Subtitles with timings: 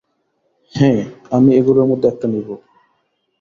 [0.73, 1.01] হ্যাঁ,
[1.31, 2.49] আমি এগুলোর মধ্যে একটা নেব।